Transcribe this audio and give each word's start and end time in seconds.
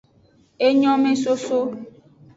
Enyomesoso. 0.67 1.57